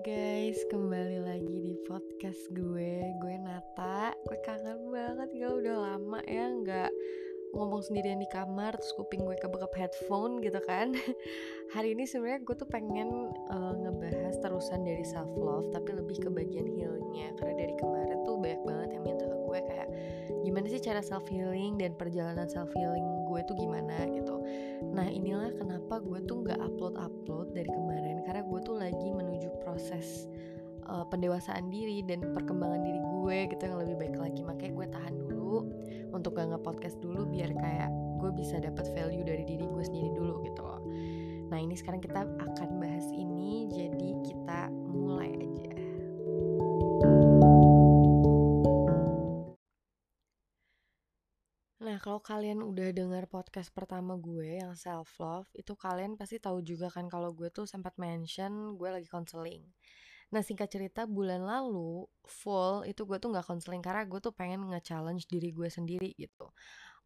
guys, 0.00 0.56
kembali 0.72 1.20
lagi 1.28 1.56
di 1.60 1.76
podcast 1.84 2.48
gue. 2.56 3.04
Gue 3.20 3.36
Nata, 3.36 4.16
gue 4.24 4.38
kangen 4.40 4.88
banget 4.88 5.28
gak 5.36 5.52
udah 5.60 5.76
lama 5.76 6.24
ya 6.24 6.48
nggak 6.48 6.88
ngomong 7.52 7.84
sendirian 7.84 8.16
di 8.16 8.30
kamar 8.32 8.80
Terus 8.80 8.96
kuping 8.96 9.28
gue 9.28 9.36
kebekap 9.36 9.68
headphone 9.76 10.40
gitu 10.40 10.56
kan. 10.64 10.96
Hari 11.76 11.92
ini 11.92 12.08
sebenarnya 12.08 12.40
gue 12.48 12.56
tuh 12.56 12.70
pengen 12.72 13.28
uh, 13.52 13.76
ngebahas 13.76 14.40
terusan 14.40 14.88
dari 14.88 15.04
self 15.04 15.28
love 15.36 15.68
Tapi 15.68 15.92
lebih 15.92 16.16
ke 16.16 16.32
bagian 16.32 16.64
healingnya. 16.64 17.36
Karena 17.36 17.60
dari 17.60 17.74
kemarin 17.76 18.24
tuh 18.24 18.40
banyak 18.40 18.62
banget 18.64 18.88
yang 18.96 19.04
minta 19.04 19.28
ke 19.28 19.36
gue 19.36 19.60
kayak 19.68 19.88
Gimana 20.40 20.66
sih 20.72 20.80
cara 20.80 21.04
self 21.04 21.28
healing 21.28 21.76
dan 21.76 21.92
perjalanan 21.92 22.48
self 22.48 22.72
healing 22.72 23.04
gue 23.30 23.40
tuh 23.46 23.54
gimana 23.54 24.10
gitu. 24.10 24.42
Nah 24.90 25.06
inilah 25.06 25.54
kenapa 25.54 26.02
gue 26.02 26.18
tuh 26.26 26.42
nggak 26.42 26.58
upload-upload 26.58 27.54
dari 27.54 27.70
kemarin 27.70 28.26
Karena 28.26 28.42
gue 28.42 28.60
tuh 28.66 28.74
lagi 28.74 29.08
menuju 29.14 29.48
proses 29.62 30.26
uh, 30.90 31.06
pendewasaan 31.06 31.70
diri 31.70 32.02
dan 32.02 32.34
perkembangan 32.34 32.82
diri 32.82 32.98
gue 32.98 33.38
gitu 33.54 33.62
yang 33.70 33.78
lebih 33.78 33.96
baik 34.02 34.16
lagi. 34.18 34.42
Makanya 34.42 34.72
gue 34.74 34.86
tahan 34.90 35.14
dulu 35.14 35.56
untuk 36.10 36.34
gak 36.34 36.50
nge-podcast 36.50 36.98
dulu 36.98 37.22
biar 37.30 37.54
kayak 37.54 37.90
gue 38.18 38.30
bisa 38.34 38.58
dapat 38.58 38.90
value 38.92 39.22
dari 39.22 39.46
diri 39.46 39.64
gue 39.64 39.84
sendiri 39.86 40.10
dulu 40.10 40.42
gitu 40.42 40.60
loh. 40.66 40.82
Nah 41.50 41.58
ini 41.58 41.74
sekarang 41.74 42.02
kita 42.02 42.26
akan 42.26 42.70
bahas 42.82 43.06
ini 43.14 43.70
jadi 43.70 44.10
kita 44.26 44.70
kalau 52.00 52.18
kalian 52.24 52.64
udah 52.64 52.96
dengar 52.96 53.28
podcast 53.28 53.68
pertama 53.68 54.16
gue 54.16 54.56
yang 54.64 54.72
self 54.72 55.20
love, 55.20 55.46
itu 55.52 55.76
kalian 55.76 56.16
pasti 56.16 56.40
tahu 56.40 56.64
juga 56.64 56.88
kan 56.88 57.06
kalau 57.12 57.30
gue 57.36 57.52
tuh 57.52 57.68
sempat 57.68 57.92
mention 58.00 58.74
gue 58.80 58.88
lagi 58.88 59.04
konseling. 59.04 59.60
Nah, 60.32 60.40
singkat 60.40 60.72
cerita 60.72 61.04
bulan 61.04 61.44
lalu 61.44 62.08
full 62.24 62.88
itu 62.88 63.04
gue 63.04 63.18
tuh 63.20 63.28
nggak 63.34 63.44
konseling 63.44 63.84
karena 63.84 64.08
gue 64.08 64.16
tuh 64.22 64.32
pengen 64.32 64.64
nge-challenge 64.72 65.28
diri 65.28 65.52
gue 65.52 65.68
sendiri 65.68 66.16
gitu. 66.16 66.48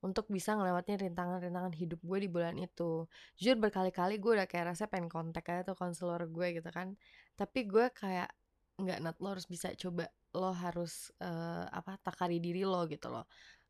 Untuk 0.05 0.31
bisa 0.31 0.55
ngelewatin 0.55 1.01
rintangan-rintangan 1.11 1.75
hidup 1.75 2.01
gue 2.05 2.19
di 2.25 2.29
bulan 2.31 2.55
itu. 2.61 3.09
Jujur 3.41 3.57
berkali-kali 3.59 4.23
gue 4.23 4.33
udah 4.39 4.47
kayak 4.47 4.77
rasa 4.77 4.87
pengen 4.87 5.11
kontak 5.11 5.49
aja 5.51 5.75
tuh 5.75 5.77
konselor 5.77 6.23
gue 6.31 6.61
gitu 6.61 6.71
kan. 6.71 6.95
Tapi 7.35 7.67
gue 7.67 7.91
kayak 7.91 8.31
nggak 8.79 8.99
nat 9.03 9.17
lo 9.23 9.35
harus 9.35 9.47
bisa 9.47 9.71
coba 9.79 10.11
lo 10.35 10.51
harus 10.51 11.15
uh, 11.23 11.67
apa 11.71 11.95
takari 12.03 12.43
diri 12.43 12.67
lo 12.67 12.83
gitu 12.91 13.07
loh 13.07 13.23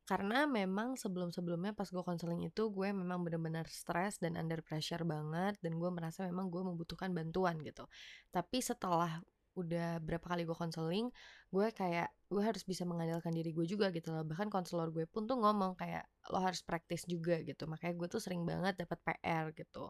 karena 0.05 0.44
memang 0.44 1.00
sebelum-sebelumnya 1.00 1.72
pas 1.72 1.88
gue 1.88 2.05
konseling 2.05 2.44
itu 2.44 2.69
gue 2.69 2.88
memang 2.92 3.24
benar-benar 3.24 3.64
stres 3.72 4.20
dan 4.20 4.36
under 4.36 4.61
pressure 4.61 5.00
banget 5.00 5.56
dan 5.64 5.80
gue 5.80 5.91
merasa 5.91 6.28
memang 6.28 6.52
gue 6.52 6.61
membutuhkan 6.61 7.08
bantuan 7.16 7.56
gitu. 7.64 7.88
Tapi 8.28 8.61
setelah 8.61 9.24
udah 9.56 10.02
berapa 10.02 10.27
kali 10.27 10.42
gue 10.44 10.56
konseling 10.58 11.08
gue 11.55 11.66
kayak 11.70 12.11
gue 12.27 12.42
harus 12.42 12.66
bisa 12.66 12.83
mengandalkan 12.84 13.33
diri 13.33 13.56
gue 13.56 13.64
juga 13.64 13.88
gitu 13.96 14.12
loh. 14.12 14.28
Bahkan 14.28 14.52
konselor 14.52 14.92
gue 14.92 15.08
pun 15.08 15.24
tuh 15.24 15.41
ngomong 15.41 15.72
kayak 15.80 16.05
lo 16.28 16.44
harus 16.44 16.61
praktis 16.61 17.08
juga 17.08 17.41
gitu. 17.41 17.64
Makanya 17.64 17.96
gue 17.96 18.08
tuh 18.12 18.20
sering 18.20 18.44
banget 18.44 18.77
dapat 18.84 19.00
PR 19.00 19.56
gitu. 19.56 19.89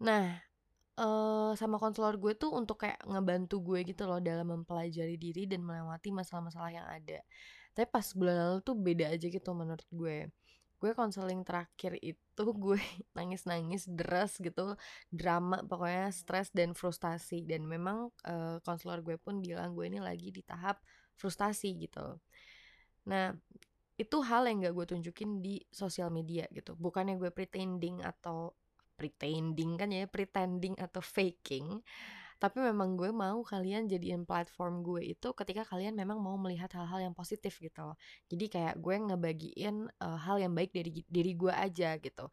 Nah 0.00 0.40
uh, 0.96 1.52
sama 1.60 1.76
konselor 1.76 2.16
gue 2.16 2.32
tuh 2.40 2.56
untuk 2.56 2.88
kayak 2.88 3.04
ngebantu 3.04 3.60
gue 3.60 3.84
gitu 3.84 4.08
loh 4.08 4.16
dalam 4.24 4.48
mempelajari 4.48 5.20
diri 5.20 5.44
dan 5.44 5.60
melewati 5.60 6.08
masalah-masalah 6.08 6.72
yang 6.72 6.88
ada 6.88 7.20
tapi 7.78 7.94
pas 7.94 8.10
bulan 8.10 8.36
lalu 8.42 8.58
tuh 8.66 8.74
beda 8.74 9.06
aja 9.14 9.30
gitu 9.30 9.54
menurut 9.54 9.86
gue. 9.94 10.26
Gue 10.82 10.90
konseling 10.98 11.46
terakhir 11.46 11.94
itu 12.02 12.42
gue 12.66 12.82
nangis-nangis 13.14 13.86
deras 13.86 14.34
gitu 14.42 14.74
drama 15.14 15.62
pokoknya 15.62 16.10
stres 16.10 16.50
dan 16.50 16.74
frustasi. 16.74 17.46
Dan 17.46 17.70
memang 17.70 18.10
uh, 18.26 18.58
konselor 18.66 18.98
gue 19.06 19.14
pun 19.14 19.38
bilang 19.38 19.78
gue 19.78 19.86
ini 19.86 20.02
lagi 20.02 20.34
di 20.34 20.42
tahap 20.42 20.82
frustasi 21.14 21.86
gitu. 21.86 22.18
Nah 23.06 23.30
itu 23.94 24.16
hal 24.26 24.50
yang 24.50 24.66
gak 24.66 24.74
gue 24.74 24.86
tunjukin 24.98 25.38
di 25.38 25.62
sosial 25.70 26.10
media 26.10 26.50
gitu. 26.50 26.74
Bukannya 26.74 27.14
gue 27.14 27.30
pretending 27.30 28.02
atau 28.02 28.58
pretending 28.98 29.78
kan 29.78 29.94
ya 29.94 30.10
pretending 30.10 30.74
atau 30.82 30.98
faking 30.98 31.78
tapi 32.38 32.62
memang 32.62 32.94
gue 32.94 33.10
mau 33.10 33.42
kalian 33.42 33.90
jadiin 33.90 34.22
platform 34.22 34.86
gue 34.86 35.02
itu 35.14 35.28
ketika 35.34 35.66
kalian 35.66 35.98
memang 35.98 36.22
mau 36.22 36.38
melihat 36.38 36.70
hal-hal 36.78 37.10
yang 37.10 37.14
positif 37.14 37.58
gitu. 37.58 37.82
Loh 37.82 37.98
jadi 38.30 38.44
kayak 38.46 38.74
gue 38.78 38.94
ngebagiin 38.94 39.76
uh, 39.98 40.18
hal 40.22 40.38
yang 40.38 40.54
baik 40.54 40.70
dari 40.70 41.02
diri 41.06 41.32
gue 41.34 41.50
aja 41.50 41.98
gitu. 41.98 42.30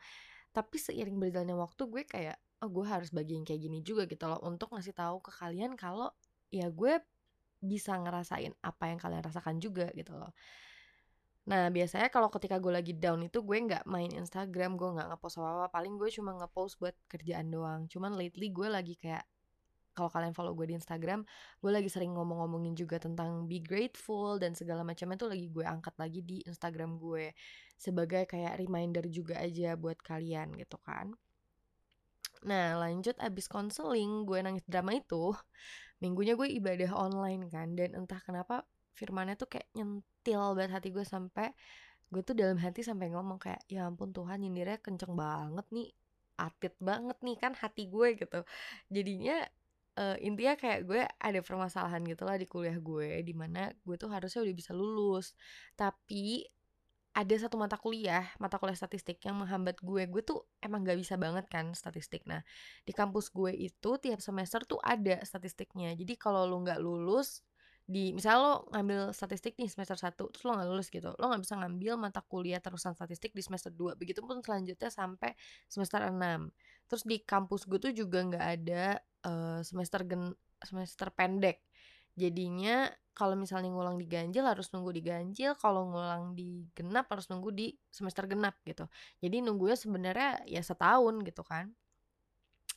Tapi 0.53 0.77
seiring 0.77 1.17
berjalannya 1.17 1.57
waktu 1.57 1.83
gue 1.89 2.03
kayak 2.05 2.37
oh 2.63 2.69
gue 2.69 2.85
harus 2.85 3.09
bagiin 3.09 3.43
kayak 3.43 3.61
gini 3.65 3.81
juga 3.81 4.05
gitu 4.05 4.29
loh 4.29 4.39
untuk 4.45 4.71
ngasih 4.77 4.93
tahu 4.95 5.19
ke 5.25 5.33
kalian 5.33 5.73
kalau 5.75 6.13
ya 6.53 6.69
gue 6.69 7.01
bisa 7.59 7.97
ngerasain 7.97 8.53
apa 8.61 8.83
yang 8.93 8.99
kalian 9.01 9.23
rasakan 9.25 9.57
juga 9.57 9.89
gitu 9.97 10.13
loh. 10.13 10.31
Nah 11.45 11.69
biasanya 11.69 12.09
kalau 12.09 12.29
ketika 12.33 12.57
gue 12.57 12.73
lagi 12.73 12.93
down 12.97 13.25
itu 13.25 13.41
gue 13.41 13.57
nggak 13.57 13.85
main 13.85 14.09
Instagram, 14.09 14.77
gue 14.77 14.89
nggak 14.97 15.13
ngepost 15.13 15.37
apa-apa, 15.37 15.69
paling 15.73 15.93
gue 15.97 16.09
cuma 16.13 16.33
ngepost 16.37 16.81
buat 16.81 16.95
kerjaan 17.09 17.49
doang. 17.53 17.85
Cuman 17.89 18.17
lately 18.17 18.49
gue 18.49 18.65
lagi 18.69 18.97
kayak 18.97 19.25
kalau 19.95 20.11
kalian 20.11 20.35
follow 20.35 20.51
gue 20.53 20.67
di 20.69 20.75
Instagram, 20.75 21.23
gue 21.63 21.71
lagi 21.71 21.87
sering 21.87 22.11
ngomong-ngomongin 22.13 22.75
juga 22.75 22.99
tentang 22.99 23.47
be 23.47 23.63
grateful 23.63 24.35
dan 24.37 24.51
segala 24.53 24.83
macamnya 24.83 25.15
tuh 25.15 25.31
lagi 25.31 25.47
gue 25.49 25.63
angkat 25.63 25.95
lagi 25.95 26.19
di 26.21 26.43
Instagram 26.43 26.99
gue 26.99 27.31
sebagai 27.79 28.27
kayak 28.27 28.59
reminder 28.59 29.07
juga 29.07 29.39
aja 29.39 29.73
buat 29.79 29.97
kalian 30.03 30.59
gitu 30.59 30.75
kan. 30.83 31.15
Nah 32.45 32.77
lanjut 32.77 33.17
abis 33.17 33.49
konseling 33.49 34.27
gue 34.29 34.37
nangis 34.45 34.65
drama 34.69 34.93
itu 34.93 35.33
Minggunya 36.03 36.37
gue 36.37 36.45
ibadah 36.45 36.93
online 36.93 37.49
kan 37.49 37.73
Dan 37.73 37.97
entah 37.97 38.21
kenapa 38.21 38.67
firmannya 38.93 39.33
tuh 39.33 39.49
kayak 39.49 39.67
nyentil 39.73 40.53
banget 40.53 40.71
hati 40.77 40.89
gue 40.93 41.01
sampai 41.01 41.49
Gue 42.13 42.21
tuh 42.21 42.37
dalam 42.37 42.61
hati 42.61 42.85
sampai 42.85 43.09
ngomong 43.09 43.41
kayak 43.41 43.65
Ya 43.65 43.89
ampun 43.89 44.13
Tuhan 44.13 44.45
nyindirnya 44.45 44.77
kenceng 44.77 45.17
banget 45.17 45.65
nih 45.73 45.89
Atit 46.35 46.75
banget 46.77 47.17
nih 47.25 47.35
kan 47.41 47.57
hati 47.57 47.89
gue 47.89 48.07
gitu 48.13 48.39
Jadinya 48.93 49.41
uh, 49.99 50.17
intinya 50.19 50.55
kayak 50.59 50.79
gue 50.87 51.01
ada 51.03 51.39
permasalahan 51.41 52.03
gitu 52.05 52.23
lah 52.27 52.35
di 52.39 52.47
kuliah 52.47 52.77
gue 52.77 53.23
di 53.23 53.33
mana 53.35 53.71
gue 53.83 53.95
tuh 53.95 54.11
harusnya 54.11 54.43
udah 54.43 54.55
bisa 54.55 54.71
lulus. 54.75 55.33
Tapi 55.75 56.45
ada 57.15 57.35
satu 57.39 57.55
mata 57.55 57.79
kuliah 57.79 58.27
mata 58.43 58.59
kuliah 58.59 58.75
statistik 58.75 59.23
yang 59.23 59.39
menghambat 59.39 59.79
gue. 59.79 60.03
Gue 60.11 60.21
tuh 60.21 60.43
emang 60.59 60.83
gak 60.83 60.99
bisa 60.99 61.15
banget 61.15 61.47
kan 61.47 61.71
statistik. 61.71 62.27
Nah 62.27 62.43
di 62.83 62.91
kampus 62.91 63.31
gue 63.31 63.51
itu 63.55 63.91
tiap 64.03 64.19
semester 64.19 64.61
tuh 64.67 64.79
ada 64.83 65.23
statistiknya. 65.23 65.95
Jadi 65.95 66.13
kalau 66.19 66.43
lo 66.43 66.59
nggak 66.61 66.79
lulus 66.83 67.41
di 67.85 68.17
misalnya 68.17 68.39
lo 68.41 68.53
ngambil 68.73 69.13
statistik 69.13 69.53
nih 69.61 69.69
semester 69.69 69.93
1 69.93 70.17
terus 70.17 70.41
lo 70.41 70.57
nggak 70.57 70.69
lulus 70.73 70.89
gitu 70.89 71.13
lo 71.21 71.25
nggak 71.29 71.41
bisa 71.45 71.55
ngambil 71.61 71.93
mata 72.01 72.21
kuliah 72.25 72.57
terusan 72.57 72.97
statistik 72.97 73.29
di 73.37 73.45
semester 73.45 73.69
2 73.69 73.93
begitu 73.93 74.25
pun 74.25 74.41
selanjutnya 74.41 74.89
sampai 74.89 75.37
semester 75.69 76.01
6 76.01 76.17
terus 76.89 77.03
di 77.05 77.21
kampus 77.21 77.69
gue 77.69 77.77
tuh 77.77 77.93
juga 77.93 78.25
nggak 78.25 78.45
ada 78.57 78.97
uh, 79.25 79.59
semester 79.61 80.01
gen 80.05 80.33
semester 80.61 81.11
pendek. 81.11 81.61
Jadinya 82.15 82.87
kalau 83.15 83.35
misalnya 83.35 83.71
ngulang 83.71 83.99
di 83.99 84.07
ganjil 84.07 84.43
harus 84.43 84.71
nunggu 84.71 84.91
di 84.95 85.03
ganjil 85.03 85.51
kalau 85.55 85.87
ngulang 85.91 86.35
di 86.35 86.67
genap 86.75 87.07
harus 87.11 87.27
nunggu 87.27 87.51
di 87.51 87.67
semester 87.91 88.27
genap 88.27 88.55
gitu. 88.63 88.87
Jadi 89.19 89.43
nunggunya 89.43 89.75
sebenarnya 89.75 90.43
ya 90.47 90.61
setahun 90.63 91.23
gitu 91.23 91.43
kan 91.43 91.71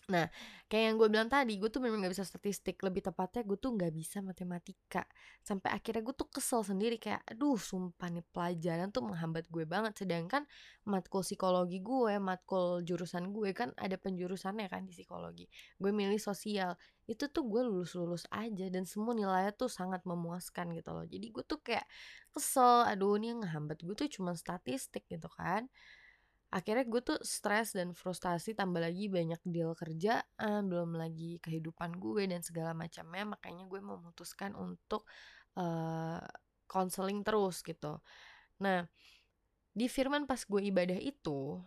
Nah, 0.08 0.24
kayak 0.72 0.84
yang 0.88 0.96
gue 0.96 1.08
bilang 1.12 1.28
tadi, 1.28 1.60
gue 1.60 1.68
tuh 1.68 1.84
memang 1.84 2.00
gak 2.00 2.16
bisa 2.16 2.24
statistik. 2.24 2.80
Lebih 2.80 3.04
tepatnya 3.12 3.44
gue 3.44 3.60
tuh 3.60 3.76
gak 3.76 3.92
bisa 3.92 4.24
matematika. 4.24 5.04
Sampai 5.44 5.68
akhirnya 5.68 6.00
gue 6.00 6.16
tuh 6.16 6.32
kesel 6.32 6.64
sendiri 6.64 6.96
kayak, 6.96 7.20
aduh 7.28 7.60
sumpah 7.60 8.08
nih 8.08 8.24
pelajaran 8.32 8.88
tuh 8.88 9.04
menghambat 9.04 9.52
gue 9.52 9.68
banget. 9.68 10.00
Sedangkan 10.00 10.48
matkul 10.88 11.20
psikologi 11.20 11.84
gue, 11.84 12.16
matkul 12.24 12.80
jurusan 12.88 13.36
gue 13.36 13.52
kan 13.52 13.76
ada 13.76 14.00
penjurusannya 14.00 14.72
kan 14.72 14.88
di 14.88 14.96
psikologi. 14.96 15.44
Gue 15.76 15.92
milih 15.92 16.16
sosial. 16.16 16.72
Itu 17.04 17.28
tuh 17.28 17.44
gue 17.44 17.60
lulus-lulus 17.68 18.24
aja 18.32 18.64
dan 18.72 18.88
semua 18.88 19.12
nilainya 19.12 19.52
tuh 19.52 19.68
sangat 19.68 20.08
memuaskan 20.08 20.72
gitu 20.72 20.88
loh. 20.96 21.04
Jadi 21.04 21.28
gue 21.28 21.44
tuh 21.44 21.60
kayak 21.60 21.84
kesel, 22.32 22.88
aduh 22.88 23.20
ini 23.20 23.36
yang 23.36 23.44
ngehambat 23.44 23.84
gue 23.84 23.92
tuh 23.92 24.08
cuma 24.08 24.32
statistik 24.32 25.04
gitu 25.04 25.28
kan 25.36 25.68
akhirnya 26.48 26.84
gue 26.88 27.00
tuh 27.04 27.18
stres 27.20 27.76
dan 27.76 27.92
frustasi 27.92 28.56
tambah 28.56 28.80
lagi 28.80 29.12
banyak 29.12 29.36
deal 29.44 29.76
kerjaan 29.76 30.64
belum 30.64 30.96
lagi 30.96 31.36
kehidupan 31.44 32.00
gue 32.00 32.24
dan 32.24 32.40
segala 32.40 32.72
macamnya 32.72 33.36
makanya 33.36 33.68
gue 33.68 33.80
memutuskan 33.84 34.56
untuk 34.56 35.04
konseling 36.64 37.20
uh, 37.20 37.26
terus 37.26 37.60
gitu. 37.60 38.00
Nah 38.64 38.88
di 39.76 39.86
firman 39.92 40.24
pas 40.24 40.40
gue 40.40 40.62
ibadah 40.72 40.96
itu 40.96 41.60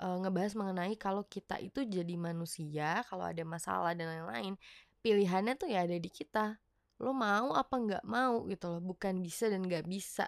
uh, 0.00 0.16
ngebahas 0.24 0.56
mengenai 0.56 0.96
kalau 0.96 1.28
kita 1.28 1.60
itu 1.60 1.84
jadi 1.84 2.16
manusia 2.16 3.04
kalau 3.04 3.28
ada 3.28 3.44
masalah 3.44 3.92
dan 3.92 4.08
lain-lain 4.08 4.56
pilihannya 5.04 5.60
tuh 5.60 5.68
ya 5.68 5.84
ada 5.84 6.00
di 6.00 6.08
kita. 6.08 6.56
Lo 7.04 7.12
mau 7.12 7.52
apa 7.52 7.74
nggak 7.76 8.04
mau 8.08 8.48
gitu 8.48 8.72
loh 8.72 8.80
bukan 8.80 9.20
bisa 9.20 9.52
dan 9.52 9.60
nggak 9.68 9.84
bisa. 9.84 10.24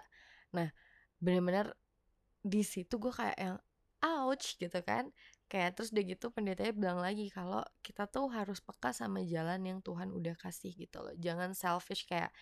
Nah 0.53 0.69
benar-benar 1.17 1.73
di 2.45 2.61
situ 2.61 3.01
gue 3.01 3.09
kayak 3.09 3.37
yang 3.41 3.57
ouch 4.35 4.59
gitu 4.59 4.79
kan. 4.83 5.07
Kayak 5.47 5.79
terus 5.79 5.95
udah 5.95 6.03
gitu 6.03 6.25
pendetanya 6.35 6.73
bilang 6.75 6.99
lagi 6.99 7.31
kalau 7.31 7.63
kita 7.79 8.11
tuh 8.11 8.27
harus 8.27 8.59
peka 8.59 8.91
sama 8.91 9.23
jalan 9.23 9.63
yang 9.63 9.79
Tuhan 9.79 10.11
udah 10.11 10.35
kasih 10.35 10.75
gitu 10.75 10.99
loh. 10.99 11.15
Jangan 11.15 11.55
selfish 11.55 12.03
kayak 12.03 12.35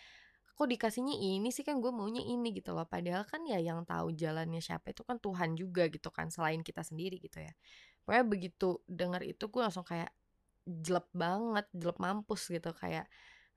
kok 0.58 0.68
dikasihnya 0.70 1.14
ini 1.14 1.54
sih? 1.54 1.62
Kan 1.62 1.78
gue 1.78 1.94
maunya 1.94 2.26
ini 2.26 2.50
gitu 2.58 2.74
loh. 2.74 2.90
Padahal 2.90 3.24
kan 3.30 3.46
ya 3.46 3.62
yang 3.62 3.86
tahu 3.86 4.12
jalannya 4.18 4.60
siapa 4.64 4.92
itu 4.92 5.06
kan 5.06 5.22
Tuhan 5.22 5.54
juga 5.54 5.86
gitu 5.94 6.10
kan 6.10 6.34
selain 6.34 6.66
kita 6.66 6.82
sendiri 6.82 7.22
gitu 7.22 7.38
ya. 7.44 7.54
Pokoknya 8.02 8.26
begitu 8.26 8.82
dengar 8.90 9.22
itu 9.22 9.46
gue 9.48 9.62
langsung 9.62 9.86
kayak 9.86 10.10
jelek 10.66 11.08
banget 11.14 11.66
jelek 11.78 12.00
mampus 12.02 12.50
gitu. 12.50 12.74
Kayak 12.74 13.06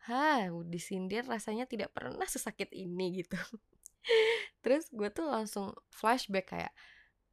Hah, 0.06 0.52
disindir 0.68 1.26
rasanya 1.26 1.64
tidak 1.66 1.90
pernah 1.90 2.28
sesakit 2.28 2.70
ini 2.70 3.24
gitu. 3.24 3.34
Terus 4.62 4.86
gue 4.92 5.08
tuh 5.10 5.26
langsung 5.26 5.74
flashback 5.90 6.52
kayak 6.52 6.72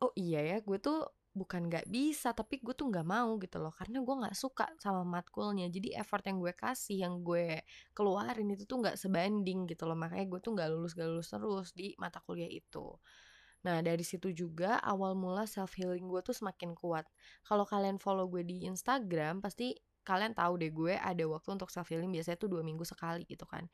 oh 0.01 0.11
iya 0.17 0.39
ya 0.41 0.57
gue 0.63 0.77
tuh 0.81 1.05
bukan 1.33 1.65
nggak 1.65 1.89
bisa 1.89 2.29
tapi 2.37 2.61
gue 2.61 2.77
tuh 2.77 2.93
nggak 2.93 3.07
mau 3.09 3.41
gitu 3.41 3.57
loh 3.57 3.73
karena 3.73 4.05
gue 4.05 4.15
nggak 4.21 4.37
suka 4.37 4.69
sama 4.77 5.01
matkulnya. 5.01 5.65
Jadi 5.67 5.97
effort 5.97 6.21
yang 6.29 6.37
gue 6.37 6.53
kasih 6.53 6.97
yang 7.09 7.25
gue 7.25 7.65
keluarin 7.97 8.53
itu 8.53 8.69
tuh 8.69 8.85
nggak 8.85 8.97
sebanding 9.01 9.65
gitu 9.65 9.89
loh 9.89 9.97
makanya 9.97 10.29
gue 10.29 10.39
tuh 10.39 10.53
nggak 10.53 10.69
lulus 10.69 10.93
gak 10.93 11.09
lulus 11.09 11.27
terus 11.33 11.69
di 11.73 11.97
mata 11.97 12.21
kuliah 12.21 12.49
itu. 12.49 12.93
Nah 13.65 13.81
dari 13.81 14.05
situ 14.05 14.29
juga 14.29 14.77
awal 14.85 15.17
mula 15.17 15.49
self 15.49 15.73
healing 15.73 16.05
gue 16.05 16.21
tuh 16.21 16.37
semakin 16.37 16.77
kuat. 16.77 17.09
Kalau 17.41 17.65
kalian 17.65 17.97
follow 17.97 18.29
gue 18.29 18.45
di 18.45 18.69
Instagram 18.69 19.41
pasti 19.41 19.73
kalian 20.05 20.37
tahu 20.37 20.61
deh 20.61 20.69
gue 20.69 20.93
ada 20.99 21.23
waktu 21.25 21.49
untuk 21.57 21.73
self 21.73 21.89
healing 21.89 22.13
biasanya 22.13 22.37
tuh 22.37 22.49
dua 22.53 22.61
minggu 22.61 22.85
sekali 22.85 23.25
gitu 23.25 23.49
kan. 23.49 23.65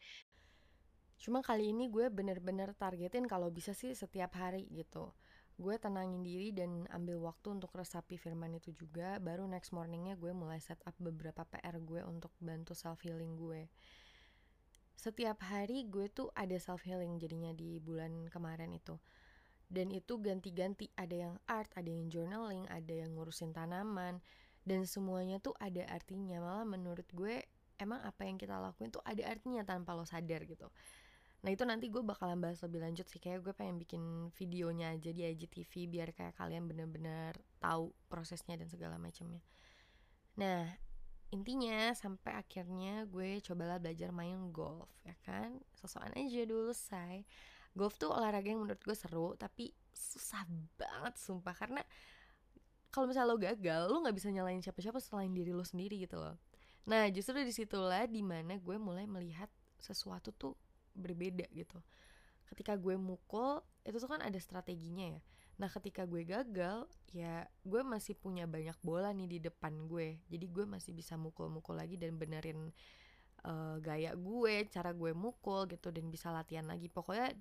Cuma 1.19 1.44
kali 1.44 1.75
ini 1.75 1.92
gue 1.92 2.07
bener-bener 2.07 2.71
targetin 2.80 3.27
kalau 3.27 3.51
bisa 3.51 3.75
sih 3.75 3.92
setiap 3.92 4.31
hari 4.39 4.63
gitu 4.71 5.12
gue 5.59 5.75
tenangin 5.75 6.23
diri 6.23 6.56
dan 6.56 6.88
ambil 6.95 7.19
waktu 7.19 7.59
untuk 7.59 7.75
resapi 7.75 8.15
firman 8.15 8.56
itu 8.56 8.71
juga. 8.71 9.19
Baru 9.19 9.44
next 9.44 9.75
morningnya 9.75 10.15
gue 10.15 10.31
mulai 10.31 10.63
set 10.63 10.79
up 10.88 10.95
beberapa 10.95 11.44
PR 11.44 11.75
gue 11.83 12.00
untuk 12.07 12.31
bantu 12.39 12.71
self 12.71 13.03
healing 13.03 13.35
gue. 13.35 13.67
Setiap 14.95 15.44
hari 15.44 15.83
gue 15.91 16.07
tuh 16.07 16.31
ada 16.31 16.56
self 16.56 16.88
healing 16.88 17.19
jadinya 17.19 17.51
di 17.51 17.83
bulan 17.83 18.31
kemarin 18.31 18.71
itu. 18.71 18.95
Dan 19.67 19.91
itu 19.91 20.15
ganti-ganti. 20.17 20.88
Ada 20.95 21.15
yang 21.29 21.35
art 21.45 21.69
ada 21.75 21.91
yang 21.91 22.07
journaling 22.07 22.63
ada 22.71 22.95
yang 22.95 23.19
ngurusin 23.19 23.51
tanaman. 23.51 24.23
Dan 24.63 24.88
semuanya 24.88 25.44
tuh 25.44 25.53
ada 25.59 25.83
artinya. 25.91 26.39
Malah 26.39 26.63
menurut 26.63 27.06
gue 27.11 27.44
emang 27.79 28.00
apa 28.03 28.27
yang 28.27 28.39
kita 28.39 28.56
lakuin 28.59 28.95
tuh 28.95 29.03
ada 29.03 29.27
artinya 29.27 29.63
tanpa 29.67 29.95
lo 29.95 30.03
sadar 30.03 30.44
gitu 30.47 30.67
Nah 31.39 31.50
itu 31.56 31.63
nanti 31.63 31.88
gue 31.88 32.03
bakalan 32.03 32.39
bahas 32.39 32.59
lebih 32.59 32.83
lanjut 32.83 33.07
sih 33.07 33.19
Kayak 33.24 33.47
gue 33.47 33.53
pengen 33.56 33.80
bikin 33.80 34.03
videonya 34.36 34.91
aja 34.91 35.12
di 35.15 35.24
IGTV 35.24 35.88
Biar 35.88 36.12
kayak 36.12 36.36
kalian 36.36 36.68
bener-bener 36.68 37.31
tahu 37.63 37.95
prosesnya 38.12 38.59
dan 38.59 38.68
segala 38.68 39.00
macamnya. 39.00 39.39
Nah 40.36 40.68
intinya 41.30 41.94
sampai 41.94 42.41
akhirnya 42.41 43.06
gue 43.06 43.38
cobalah 43.45 43.77
belajar 43.77 44.09
main 44.09 44.51
golf 44.51 44.89
ya 45.06 45.15
kan? 45.24 45.62
Sosokan 45.80 46.12
aja 46.18 46.44
dulu 46.44 46.75
say. 46.75 47.24
Golf 47.77 47.95
tuh 48.01 48.12
olahraga 48.12 48.50
yang 48.50 48.65
menurut 48.65 48.81
gue 48.81 48.97
seru 48.97 49.38
Tapi 49.39 49.71
susah 49.94 50.44
banget 50.75 51.15
sumpah. 51.15 51.56
Karena 51.56 51.80
kalau 52.89 53.06
misalnya 53.06 53.30
lo 53.30 53.38
gagal 53.38 53.81
Lo 53.88 54.01
gak 54.01 54.18
bisa 54.18 54.33
nyalain 54.33 54.59
siapa-siapa 54.59 54.97
selain 54.97 55.31
diri 55.31 55.56
lo 55.56 55.63
sendiri 55.63 56.01
gitu 56.03 56.19
loh. 56.19 56.35
Nah 56.89 57.07
justru 57.13 57.39
di 57.45 57.53
situlah 57.53 58.09
di 58.09 58.25
mana 58.25 58.57
gue 58.57 58.75
mulai 58.75 59.06
melihat 59.06 59.47
sesuatu 59.80 60.35
tuh 60.35 60.57
berbeda 60.99 61.47
gitu. 61.55 61.79
Ketika 62.49 62.75
gue 62.75 62.99
mukul 62.99 63.61
itu 63.85 63.97
tuh 63.97 64.09
kan 64.09 64.21
ada 64.21 64.37
strateginya 64.37 65.17
ya. 65.17 65.21
Nah 65.59 65.69
ketika 65.71 66.07
gue 66.07 66.23
gagal 66.23 66.87
ya 67.11 67.47
gue 67.63 67.81
masih 67.83 68.15
punya 68.15 68.45
banyak 68.45 68.75
bola 68.83 69.11
nih 69.15 69.27
di 69.27 69.39
depan 69.39 69.87
gue. 69.87 70.19
Jadi 70.27 70.45
gue 70.45 70.65
masih 70.67 70.91
bisa 70.93 71.15
mukul-mukul 71.15 71.79
lagi 71.79 71.95
dan 71.95 72.15
benerin 72.15 72.71
uh, 73.47 73.79
gaya 73.79 74.15
gue 74.15 74.67
cara 74.71 74.91
gue 74.91 75.11
mukul 75.15 75.67
gitu 75.71 75.91
dan 75.91 76.07
bisa 76.11 76.29
latihan 76.29 76.67
lagi. 76.67 76.91
Pokoknya 76.91 77.35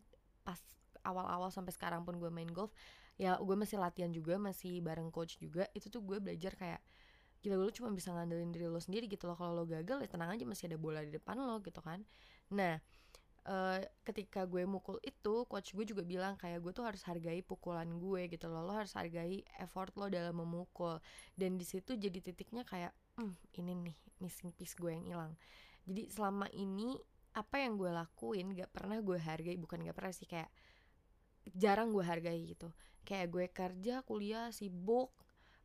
pas 0.47 0.59
awal-awal 1.07 1.53
sampai 1.55 1.73
sekarang 1.75 2.03
pun 2.03 2.19
gue 2.19 2.29
main 2.29 2.49
golf 2.51 2.75
ya 3.19 3.35
gue 3.39 3.57
masih 3.59 3.83
latihan 3.83 4.11
juga 4.15 4.39
masih 4.39 4.79
bareng 4.79 5.11
coach 5.11 5.43
juga 5.43 5.67
itu 5.75 5.91
tuh 5.91 5.99
gue 6.07 6.23
belajar 6.23 6.55
kayak 6.55 6.81
gila 7.43 7.59
lu 7.59 7.71
cuma 7.71 7.91
bisa 7.95 8.11
ngandelin 8.15 8.51
diri 8.51 8.67
lo 8.67 8.83
sendiri 8.83 9.07
gitu 9.07 9.31
loh. 9.31 9.39
Kalau 9.39 9.55
lo 9.55 9.65
gagal 9.67 10.03
ya 10.03 10.09
tenang 10.11 10.35
aja 10.35 10.43
masih 10.43 10.71
ada 10.71 10.79
bola 10.79 11.03
di 11.03 11.15
depan 11.15 11.39
lo 11.39 11.63
gitu 11.63 11.79
kan. 11.79 12.03
Nah 12.51 12.83
uh, 13.49 13.81
ketika 14.05 14.45
gue 14.45 14.69
mukul 14.69 15.01
itu 15.01 15.49
coach 15.49 15.73
gue 15.73 15.89
juga 15.89 16.05
bilang 16.05 16.37
kayak 16.37 16.61
gue 16.61 16.73
tuh 16.77 16.85
harus 16.85 17.01
hargai 17.09 17.41
pukulan 17.41 17.89
gue 17.89 18.29
gitu 18.29 18.47
loh. 18.47 18.63
Lo 18.63 18.77
harus 18.77 18.93
hargai 18.95 19.43
effort 19.59 19.97
lo 19.97 20.13
dalam 20.13 20.37
memukul. 20.37 21.01
Dan 21.33 21.57
di 21.57 21.65
situ 21.65 21.97
jadi 21.97 22.21
titiknya 22.21 22.63
kayak 22.69 22.93
hmm, 23.17 23.35
ini 23.59 23.73
nih 23.89 23.97
missing 24.21 24.53
piece 24.53 24.77
gue 24.77 24.93
yang 24.93 25.05
hilang. 25.09 25.33
Jadi 25.89 26.13
selama 26.13 26.47
ini 26.53 26.95
apa 27.33 27.63
yang 27.63 27.81
gue 27.81 27.89
lakuin 27.89 28.53
gak 28.53 28.71
pernah 28.73 28.99
gue 29.01 29.17
hargai 29.17 29.57
bukan 29.57 29.85
gak 29.85 29.97
pernah 29.97 30.13
sih 30.13 30.29
kayak 30.29 30.51
jarang 31.57 31.91
gue 31.97 32.05
hargai 32.05 32.39
gitu. 32.45 32.69
Kayak 33.09 33.27
gue 33.33 33.45
kerja 33.49 33.95
kuliah 34.05 34.53
sibuk 34.53 35.17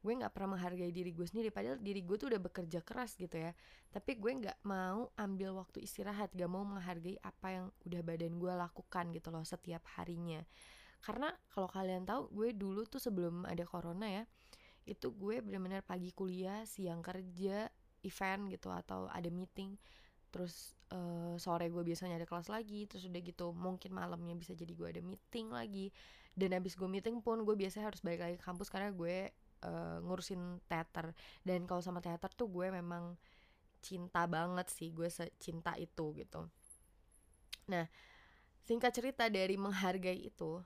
gue 0.03 0.13
nggak 0.19 0.35
pernah 0.35 0.59
menghargai 0.59 0.91
diri 0.91 1.15
gue 1.15 1.23
sendiri 1.23 1.47
padahal 1.47 1.79
diri 1.79 2.03
gue 2.03 2.19
tuh 2.19 2.27
udah 2.27 2.41
bekerja 2.43 2.83
keras 2.83 3.15
gitu 3.15 3.39
ya. 3.39 3.55
Tapi 3.87 4.19
gue 4.19 4.31
nggak 4.43 4.67
mau 4.67 5.07
ambil 5.15 5.55
waktu 5.55 5.79
istirahat 5.87 6.35
gak 6.35 6.51
mau 6.51 6.67
menghargai 6.67 7.15
apa 7.23 7.47
yang 7.49 7.65
udah 7.87 8.01
badan 8.03 8.35
gue 8.35 8.51
lakukan 8.51 9.05
gitu 9.15 9.31
loh 9.31 9.47
setiap 9.47 9.81
harinya. 9.95 10.43
Karena 10.99 11.31
kalau 11.51 11.71
kalian 11.71 12.03
tahu 12.03 12.27
gue 12.35 12.51
dulu 12.51 12.83
tuh 12.83 12.99
sebelum 12.99 13.47
ada 13.47 13.63
corona 13.63 14.07
ya 14.07 14.23
itu 14.83 15.15
gue 15.15 15.39
benar-benar 15.39 15.79
pagi 15.87 16.11
kuliah 16.11 16.67
siang 16.67 16.99
kerja 16.99 17.71
event 18.03 18.51
gitu 18.51 18.67
atau 18.67 19.07
ada 19.07 19.31
meeting. 19.31 19.79
Terus 20.33 20.75
uh, 20.91 21.39
sore 21.39 21.71
gue 21.71 21.83
biasanya 21.85 22.19
ada 22.19 22.27
kelas 22.27 22.51
lagi 22.51 22.83
terus 22.91 23.07
udah 23.07 23.21
gitu 23.23 23.55
mungkin 23.55 23.95
malamnya 23.95 24.35
bisa 24.35 24.51
jadi 24.51 24.75
gue 24.75 24.87
ada 24.99 25.01
meeting 25.01 25.47
lagi. 25.55 25.95
Dan 26.33 26.51
habis 26.51 26.75
gue 26.75 26.89
meeting 26.89 27.23
pun 27.23 27.45
gue 27.47 27.55
biasanya 27.55 27.93
harus 27.93 28.03
balik 28.03 28.19
lagi 28.25 28.35
ke 28.41 28.43
kampus 28.43 28.67
karena 28.67 28.89
gue 28.91 29.31
uh, 29.63 29.97
ngurusin 30.03 30.59
teater. 30.67 31.15
Dan 31.41 31.65
kalau 31.65 31.79
sama 31.79 32.03
teater 32.03 32.29
tuh 32.35 32.51
gue 32.51 32.67
memang 32.69 33.15
cinta 33.83 34.23
banget 34.27 34.67
sih 34.71 34.95
gue 34.95 35.11
cinta 35.39 35.75
itu 35.75 36.15
gitu. 36.15 36.47
Nah 37.67 37.87
singkat 38.63 38.95
cerita 38.95 39.27
dari 39.27 39.59
menghargai 39.59 40.23
itu 40.23 40.63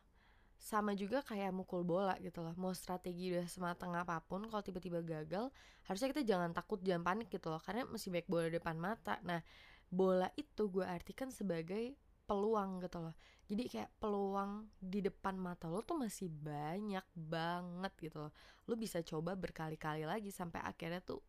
sama 0.57 0.93
juga 0.97 1.21
kayak 1.25 1.53
mukul 1.53 1.81
bola 1.85 2.17
gitu 2.21 2.41
loh. 2.45 2.53
Mau 2.57 2.73
strategi 2.73 3.33
udah 3.33 3.45
semateng 3.49 3.93
apa 3.97 4.21
pun 4.21 4.45
kalau 4.49 4.61
tiba-tiba 4.61 5.01
gagal 5.05 5.49
harusnya 5.85 6.13
kita 6.13 6.25
jangan 6.25 6.53
takut 6.53 6.81
jangan 6.81 7.05
panik 7.05 7.29
gitu 7.29 7.49
loh. 7.49 7.61
Karena 7.61 7.85
masih 7.89 8.13
baik 8.13 8.29
bola 8.29 8.49
depan 8.49 8.77
mata. 8.77 9.17
Nah 9.25 9.41
bola 9.89 10.29
itu 10.37 10.69
gue 10.69 10.85
artikan 10.85 11.33
sebagai 11.33 11.97
peluang 12.27 12.83
gitu 12.83 12.99
loh. 12.99 13.15
Jadi 13.47 13.63
kayak 13.71 13.91
peluang 14.03 14.67
di 14.75 14.99
depan 14.99 15.39
mata 15.39 15.71
lo 15.71 15.79
tuh 15.79 15.95
masih 15.95 16.27
banyak 16.27 17.03
banget 17.15 17.93
gitu 18.03 18.27
loh. 18.27 18.33
Lo 18.67 18.75
bisa 18.75 18.99
coba 18.99 19.33
berkali-kali 19.39 20.03
lagi 20.03 20.29
sampai 20.29 20.59
akhirnya 20.59 20.99
tuh 20.99 21.23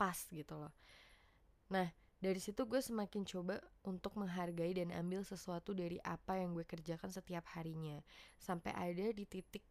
pas 0.00 0.16
gitu 0.32 0.56
loh. 0.56 0.72
Nah 1.68 1.92
dari 2.18 2.40
situ 2.42 2.66
gue 2.66 2.80
semakin 2.82 3.22
coba 3.28 3.62
untuk 3.86 4.18
menghargai 4.18 4.74
dan 4.74 4.90
ambil 4.90 5.22
sesuatu 5.22 5.70
dari 5.70 6.02
apa 6.02 6.40
yang 6.40 6.56
gue 6.56 6.64
kerjakan 6.64 7.12
setiap 7.12 7.44
harinya. 7.54 8.00
Sampai 8.40 8.72
ada 8.72 9.12
di 9.12 9.28
titik 9.28 9.62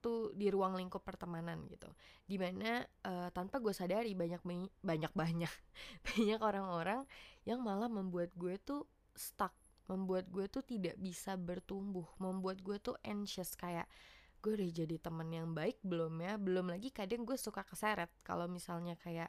tuh 0.00 0.32
di 0.36 0.48
ruang 0.52 0.76
lingkup 0.76 1.00
pertemanan 1.00 1.64
gitu. 1.72 1.88
Di 2.28 2.36
mana 2.36 2.84
uh, 3.08 3.32
tanpa 3.32 3.56
gue 3.56 3.72
sadari 3.72 4.12
banyak 4.12 4.44
banyak 4.84 5.12
banyak 5.16 5.54
banyak 6.12 6.40
orang-orang 6.44 7.08
yang 7.48 7.64
malah 7.64 7.88
membuat 7.88 8.36
gue 8.36 8.60
tuh 8.60 8.84
stuck 9.16 9.56
membuat 9.90 10.30
gue 10.30 10.46
tuh 10.46 10.62
tidak 10.62 10.94
bisa 11.02 11.34
bertumbuh 11.34 12.06
membuat 12.22 12.62
gue 12.62 12.78
tuh 12.78 12.94
anxious 13.02 13.58
kayak 13.58 13.90
gue 14.38 14.54
udah 14.54 14.70
jadi 14.70 14.96
temen 15.02 15.28
yang 15.34 15.50
baik 15.50 15.82
belum 15.82 16.22
ya? 16.22 16.38
Belum 16.38 16.70
lagi 16.70 16.94
kadang 16.94 17.26
gue 17.26 17.36
suka 17.36 17.66
keseret. 17.66 18.08
Kalau 18.22 18.46
misalnya 18.46 18.94
kayak 18.96 19.28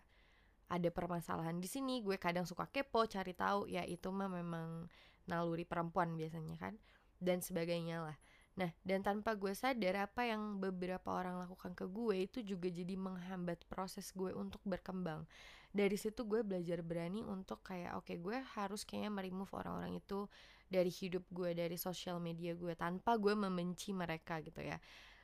ada 0.72 0.88
permasalahan 0.88 1.60
di 1.60 1.68
sini 1.68 2.00
gue 2.00 2.16
kadang 2.16 2.48
suka 2.48 2.64
kepo 2.72 3.04
cari 3.04 3.36
tahu 3.36 3.68
ya 3.68 3.84
itu 3.84 4.08
mah 4.08 4.32
memang 4.32 4.88
naluri 5.28 5.68
perempuan 5.68 6.16
biasanya 6.16 6.56
kan 6.56 6.80
dan 7.20 7.44
sebagainya 7.44 8.00
lah 8.08 8.18
Nah, 8.60 8.68
dan 8.84 9.00
tanpa 9.00 9.32
gue 9.40 9.56
sadar 9.56 10.12
apa 10.12 10.28
yang 10.28 10.60
beberapa 10.60 11.08
orang 11.08 11.40
lakukan 11.40 11.72
ke 11.72 11.88
gue 11.88 12.28
itu 12.28 12.40
juga 12.44 12.68
jadi 12.68 13.00
menghambat 13.00 13.64
proses 13.72 14.12
gue 14.12 14.36
untuk 14.36 14.60
berkembang. 14.68 15.24
Dari 15.72 15.96
situ 15.96 16.28
gue 16.28 16.44
belajar 16.44 16.84
berani 16.84 17.24
untuk 17.24 17.64
kayak 17.64 17.96
oke 17.96 18.12
okay, 18.12 18.20
gue 18.20 18.44
harus 18.60 18.84
kayaknya 18.84 19.12
meremove 19.12 19.56
orang-orang 19.56 20.04
itu 20.04 20.28
dari 20.68 20.92
hidup 20.92 21.24
gue, 21.32 21.56
dari 21.56 21.80
sosial 21.80 22.20
media 22.20 22.52
gue 22.56 22.76
tanpa 22.76 23.16
gue 23.16 23.32
membenci 23.32 23.96
mereka 23.96 24.44
gitu 24.44 24.60
ya. 24.60 24.76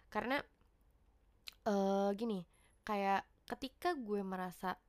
Karena 0.07 0.39
uh, 1.67 2.09
gini, 2.15 2.47
kayak 2.87 3.27
ketika 3.43 3.91
gue 3.95 4.23
merasa 4.23 4.79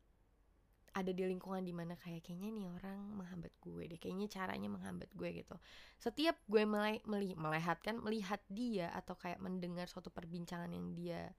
ada 0.99 1.15
di 1.15 1.23
lingkungan 1.25 1.63
di 1.63 1.71
mana 1.71 1.95
kayak 1.95 2.27
kayaknya 2.27 2.51
nih 2.51 2.67
orang 2.69 2.99
menghambat 3.15 3.55
gue 3.63 3.83
deh 3.87 3.99
kayaknya 3.99 4.27
caranya 4.27 4.69
menghambat 4.69 5.11
gue 5.15 5.29
gitu. 5.39 5.55
Setiap 6.03 6.37
gue 6.51 6.63
mulai 6.67 6.99
meli 7.07 7.39
melihat 7.39 7.79
kan 7.81 8.03
melihat 8.03 8.43
dia 8.51 8.91
atau 8.93 9.15
kayak 9.15 9.39
mendengar 9.39 9.87
suatu 9.87 10.11
perbincangan 10.11 10.71
yang 10.75 10.93
dia 10.99 11.31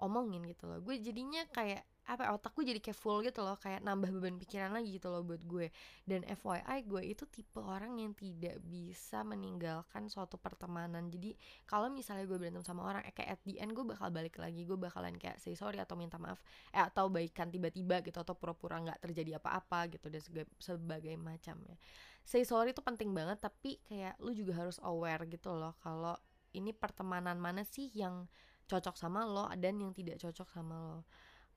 omongin 0.00 0.42
gitu 0.48 0.64
loh 0.64 0.80
gue 0.80 0.96
jadinya 0.96 1.44
kayak 1.52 1.84
apa 2.08 2.26
ya, 2.26 2.30
otak 2.34 2.56
gue 2.56 2.64
jadi 2.74 2.80
kayak 2.82 2.98
full 2.98 3.20
gitu 3.22 3.44
loh 3.44 3.54
kayak 3.60 3.84
nambah 3.84 4.10
beban 4.16 4.40
pikiran 4.40 4.72
lagi 4.72 4.96
gitu 4.96 5.12
loh 5.12 5.22
buat 5.22 5.42
gue. 5.44 5.68
Dan 6.04 6.24
FYI 6.24 6.86
gue 6.88 7.02
itu 7.04 7.24
tipe 7.28 7.60
orang 7.60 8.00
yang 8.00 8.16
tidak 8.16 8.58
bisa 8.64 9.22
meninggalkan 9.22 10.08
suatu 10.10 10.40
pertemanan. 10.40 11.12
Jadi 11.12 11.36
kalau 11.68 11.92
misalnya 11.92 12.26
gue 12.26 12.38
berantem 12.40 12.64
sama 12.66 12.82
orang 12.86 13.04
eh, 13.06 13.14
kayak 13.14 13.38
at 13.38 13.40
the 13.46 13.60
end 13.60 13.76
gue 13.76 13.84
bakal 13.84 14.08
balik 14.10 14.40
lagi 14.40 14.64
gue 14.66 14.78
bakalan 14.78 15.14
kayak 15.20 15.38
say 15.38 15.54
sorry 15.54 15.78
atau 15.78 15.94
minta 15.94 16.16
maaf 16.16 16.40
eh 16.70 16.82
atau 16.82 17.10
baikan 17.10 17.50
tiba-tiba 17.50 18.00
gitu 18.06 18.20
atau 18.20 18.34
pura-pura 18.34 18.78
nggak 18.80 19.00
terjadi 19.02 19.42
apa-apa 19.42 19.90
gitu 19.94 20.06
dan 20.10 20.22
sebagai 20.58 21.14
macamnya 21.18 21.76
say 22.24 22.44
sorry 22.44 22.70
itu 22.70 22.82
penting 22.84 23.10
banget 23.10 23.40
tapi 23.40 23.80
kayak 23.88 24.14
lu 24.22 24.30
juga 24.36 24.54
harus 24.60 24.78
aware 24.84 25.26
gitu 25.26 25.50
loh 25.50 25.74
kalau 25.80 26.14
ini 26.54 26.74
pertemanan 26.74 27.38
mana 27.38 27.62
sih 27.62 27.90
yang 27.94 28.26
cocok 28.70 28.94
sama 28.94 29.26
lo 29.26 29.50
dan 29.58 29.82
yang 29.82 29.90
tidak 29.90 30.22
cocok 30.22 30.46
sama 30.46 30.76
lo 30.78 30.98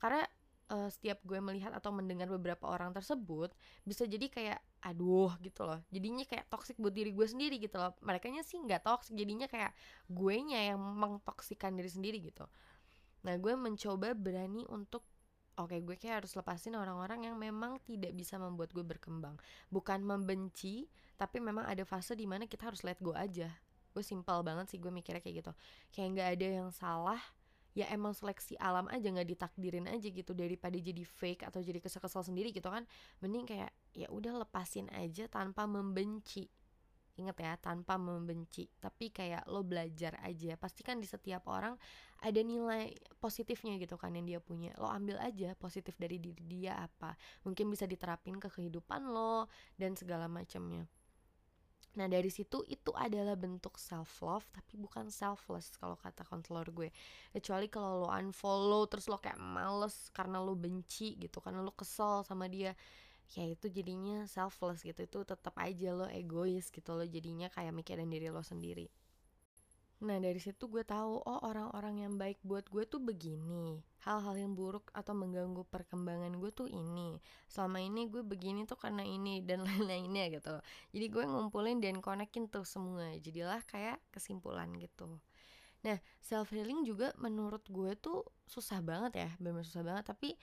karena 0.03 0.27
uh, 0.67 0.89
setiap 0.91 1.23
gue 1.23 1.39
melihat 1.39 1.71
atau 1.71 1.95
mendengar 1.95 2.27
beberapa 2.27 2.67
orang 2.67 2.91
tersebut 2.91 3.55
bisa 3.87 4.03
jadi 4.03 4.27
kayak 4.27 4.59
aduh 4.83 5.31
gitu 5.39 5.63
loh. 5.63 5.79
Jadinya 5.93 6.27
kayak 6.27 6.51
toksik 6.51 6.75
buat 6.75 6.91
diri 6.91 7.15
gue 7.15 7.23
sendiri 7.23 7.55
gitu 7.55 7.79
loh. 7.79 7.95
Mereka 8.03 8.27
sih 8.43 8.59
nggak 8.59 8.83
toksik 8.83 9.15
jadinya 9.15 9.47
kayak 9.47 9.71
gue 10.11 10.35
nya 10.43 10.75
yang 10.75 10.79
mengtoksikan 10.79 11.71
diri 11.79 11.87
sendiri 11.87 12.17
gitu. 12.19 12.43
Nah 13.23 13.39
gue 13.39 13.53
mencoba 13.55 14.11
berani 14.11 14.67
untuk 14.67 15.07
oke 15.55 15.77
gue 15.85 15.95
kayak 15.95 16.25
harus 16.25 16.33
lepasin 16.33 16.73
orang-orang 16.73 17.29
yang 17.31 17.39
memang 17.39 17.77
tidak 17.87 18.11
bisa 18.11 18.35
membuat 18.35 18.75
gue 18.75 18.83
berkembang. 18.83 19.39
Bukan 19.71 20.03
membenci 20.03 20.91
tapi 21.15 21.39
memang 21.39 21.63
ada 21.63 21.87
fase 21.87 22.17
di 22.17 22.27
mana 22.27 22.43
kita 22.43 22.67
harus 22.67 22.83
let 22.83 22.99
go 22.99 23.15
aja. 23.15 23.47
Gue 23.95 24.03
simpel 24.03 24.43
banget 24.43 24.67
sih 24.67 24.81
gue 24.81 24.91
mikirnya 24.91 25.23
kayak 25.23 25.35
gitu. 25.47 25.51
Kayak 25.95 26.07
nggak 26.17 26.29
ada 26.35 26.47
yang 26.59 26.69
salah 26.75 27.21
ya 27.73 27.89
emang 27.89 28.13
seleksi 28.13 28.57
alam 28.61 28.85
aja 28.89 29.09
nggak 29.09 29.29
ditakdirin 29.33 29.89
aja 29.89 30.07
gitu 30.09 30.31
daripada 30.33 30.77
jadi 30.77 31.03
fake 31.05 31.45
atau 31.49 31.59
jadi 31.61 31.81
kesel-kesel 31.81 32.25
sendiri 32.25 32.53
gitu 32.53 32.69
kan 32.69 32.85
mending 33.21 33.49
kayak 33.49 33.73
ya 33.93 34.09
udah 34.13 34.45
lepasin 34.45 34.89
aja 34.93 35.25
tanpa 35.29 35.65
membenci 35.65 36.49
Ingat 37.13 37.37
ya, 37.45 37.53
tanpa 37.61 38.01
membenci, 38.01 38.65
tapi 38.81 39.13
kayak 39.13 39.45
lo 39.45 39.61
belajar 39.61 40.17
aja. 40.25 40.57
Pasti 40.57 40.81
kan 40.81 40.97
di 40.97 41.05
setiap 41.05 41.45
orang 41.45 41.77
ada 42.25 42.41
nilai 42.41 42.89
positifnya 43.21 43.77
gitu 43.77 44.01
kan 44.01 44.17
yang 44.17 44.25
dia 44.25 44.39
punya. 44.41 44.73
Lo 44.81 44.89
ambil 44.89 45.21
aja 45.21 45.53
positif 45.53 45.93
dari 46.01 46.17
diri 46.17 46.41
dia 46.41 46.73
apa. 46.73 47.13
Mungkin 47.45 47.69
bisa 47.69 47.85
diterapin 47.85 48.41
ke 48.41 48.49
kehidupan 48.49 49.13
lo 49.13 49.45
dan 49.77 49.93
segala 49.93 50.25
macamnya. 50.25 50.89
Nah 51.93 52.09
dari 52.09 52.29
situ 52.33 52.65
itu 52.65 52.89
adalah 52.97 53.37
bentuk 53.37 53.77
self 53.77 54.21
love 54.25 54.45
tapi 54.49 54.73
bukan 54.81 55.13
selfless 55.13 55.69
kalau 55.77 55.93
kata 55.97 56.25
konselor 56.25 56.65
gue. 56.73 56.89
Kecuali 57.29 57.69
kalau 57.69 58.05
lo 58.05 58.09
unfollow 58.09 58.89
terus 58.89 59.05
lo 59.11 59.21
kayak 59.21 59.37
males 59.37 60.09
karena 60.09 60.41
lo 60.41 60.57
benci 60.57 61.13
gitu 61.21 61.37
karena 61.37 61.61
lo 61.61 61.73
kesel 61.73 62.25
sama 62.25 62.49
dia. 62.49 62.73
Ya 63.37 63.45
itu 63.49 63.69
jadinya 63.69 64.25
selfless 64.25 64.81
gitu 64.85 65.01
itu 65.05 65.19
tetap 65.25 65.53
aja 65.57 65.89
lo 65.93 66.05
egois 66.09 66.69
gitu 66.73 66.89
lo 66.97 67.05
jadinya 67.05 67.47
kayak 67.53 67.73
mikirin 67.77 68.09
diri 68.09 68.29
lo 68.33 68.41
sendiri. 68.41 68.89
Nah 70.03 70.19
dari 70.19 70.35
situ 70.35 70.67
gue 70.67 70.83
tahu 70.83 71.23
oh 71.23 71.39
orang-orang 71.47 72.03
yang 72.03 72.13
baik 72.19 72.43
buat 72.43 72.67
gue 72.67 72.83
tuh 72.83 72.99
begini. 72.99 73.79
Hal-hal 74.03 74.35
yang 74.35 74.51
buruk 74.51 74.91
atau 74.91 75.15
mengganggu 75.15 75.63
perkembangan 75.71 76.35
gue 76.35 76.51
tuh 76.51 76.67
ini. 76.67 77.23
Selama 77.47 77.79
ini 77.79 78.11
gue 78.11 78.19
begini 78.19 78.67
tuh 78.67 78.75
karena 78.75 79.07
ini 79.07 79.39
dan 79.39 79.63
lain-lainnya 79.67 80.27
gitu. 80.35 80.59
Jadi 80.91 81.05
gue 81.07 81.23
ngumpulin 81.23 81.79
dan 81.79 82.03
konekin 82.03 82.51
tuh 82.51 82.67
semua. 82.67 83.15
Jadilah 83.15 83.63
kayak 83.63 84.03
kesimpulan 84.11 84.75
gitu. 84.75 85.07
Nah 85.87 85.97
self 86.19 86.51
healing 86.51 86.83
juga 86.83 87.15
menurut 87.15 87.63
gue 87.71 87.95
tuh 87.95 88.27
susah 88.43 88.83
banget 88.83 89.23
ya. 89.23 89.29
Bener 89.39 89.63
susah 89.63 89.87
banget. 89.87 90.11
Tapi 90.11 90.35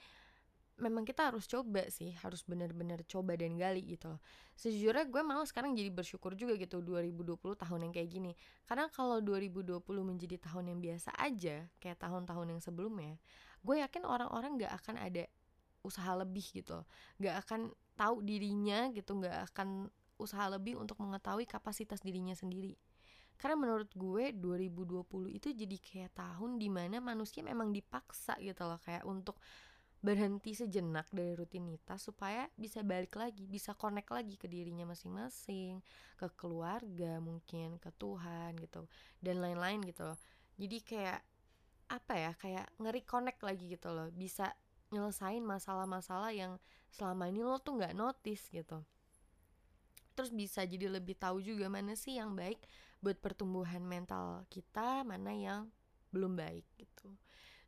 memang 0.81 1.05
kita 1.05 1.29
harus 1.29 1.45
coba 1.45 1.85
sih 1.93 2.17
harus 2.25 2.41
benar-benar 2.43 3.05
coba 3.05 3.37
dan 3.37 3.53
gali 3.55 3.85
gitu 3.85 4.17
sejujurnya 4.57 5.05
gue 5.07 5.21
malah 5.21 5.45
sekarang 5.45 5.77
jadi 5.77 5.93
bersyukur 5.93 6.33
juga 6.33 6.57
gitu 6.57 6.81
2020 6.85 7.37
tahun 7.57 7.79
yang 7.89 7.93
kayak 7.97 8.09
gini. 8.13 8.31
Karena 8.69 8.85
kalau 8.93 9.17
2020 9.17 9.81
menjadi 10.05 10.37
tahun 10.37 10.73
yang 10.75 10.79
biasa 10.81 11.17
aja 11.17 11.65
kayak 11.81 11.97
tahun-tahun 11.97 12.57
yang 12.57 12.61
sebelumnya 12.61 13.17
gue 13.61 13.77
yakin 13.81 14.05
orang-orang 14.05 14.57
gak 14.61 14.73
akan 14.81 14.95
ada 15.01 15.25
usaha 15.81 16.13
lebih 16.17 16.45
gitu 16.53 16.81
gak 17.21 17.45
akan 17.45 17.73
tahu 17.97 18.21
dirinya 18.25 18.89
gitu 18.93 19.17
gak 19.21 19.53
akan 19.53 19.89
usaha 20.21 20.45
lebih 20.53 20.77
untuk 20.77 21.01
mengetahui 21.01 21.49
kapasitas 21.49 22.05
dirinya 22.05 22.37
sendiri. 22.37 22.77
Karena 23.41 23.57
menurut 23.57 23.89
gue 23.97 24.29
2020 24.37 25.33
itu 25.33 25.49
jadi 25.49 25.77
kayak 25.81 26.13
tahun 26.13 26.61
di 26.61 26.69
mana 26.69 27.01
manusia 27.01 27.41
memang 27.41 27.73
dipaksa 27.73 28.37
gitu 28.37 28.69
loh 28.69 28.77
kayak 28.85 29.01
untuk 29.01 29.41
berhenti 30.01 30.57
sejenak 30.57 31.05
dari 31.13 31.37
rutinitas 31.37 32.01
supaya 32.01 32.49
bisa 32.57 32.81
balik 32.81 33.13
lagi, 33.13 33.45
bisa 33.45 33.77
connect 33.77 34.09
lagi 34.09 34.33
ke 34.33 34.49
dirinya 34.49 34.89
masing-masing, 34.89 35.77
ke 36.17 36.27
keluarga 36.33 37.21
mungkin, 37.21 37.77
ke 37.77 37.93
Tuhan 38.01 38.57
gitu, 38.57 38.89
dan 39.21 39.37
lain-lain 39.37 39.77
gitu 39.85 40.09
loh. 40.09 40.17
Jadi 40.57 40.77
kayak 40.81 41.21
apa 41.93 42.13
ya, 42.17 42.31
kayak 42.33 42.65
ngeri 42.81 43.01
connect 43.05 43.45
lagi 43.45 43.77
gitu 43.77 43.93
loh, 43.93 44.09
bisa 44.09 44.49
nyelesain 44.89 45.45
masalah-masalah 45.45 46.33
yang 46.33 46.57
selama 46.89 47.29
ini 47.29 47.45
lo 47.45 47.61
tuh 47.61 47.77
nggak 47.77 47.93
notice 47.93 48.49
gitu. 48.49 48.81
Terus 50.17 50.33
bisa 50.33 50.65
jadi 50.65 50.89
lebih 50.89 51.13
tahu 51.13 51.45
juga 51.45 51.69
mana 51.69 51.93
sih 51.93 52.17
yang 52.17 52.33
baik 52.33 52.57
buat 53.05 53.21
pertumbuhan 53.21 53.85
mental 53.85 54.49
kita, 54.49 55.05
mana 55.05 55.29
yang 55.29 55.69
belum 56.09 56.35
baik 56.35 56.65
gitu 56.75 57.15